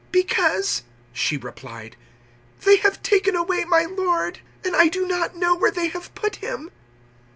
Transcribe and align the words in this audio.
"Because," 0.11 0.81
she 1.13 1.37
replied, 1.37 1.95
"they 2.61 2.77
have 2.77 3.03
taken 3.03 3.35
away 3.35 3.65
my 3.65 3.85
Lord, 3.85 4.39
and 4.65 4.75
I 4.75 4.87
do 4.87 5.05
not 5.07 5.35
know 5.35 5.53
where 5.55 5.69
they 5.69 5.89
have 5.89 6.15
put 6.15 6.37
him." 6.37 6.71